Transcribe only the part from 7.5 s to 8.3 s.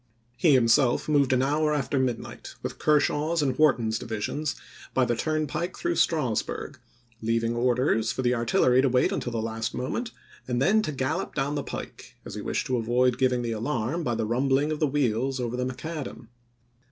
orders for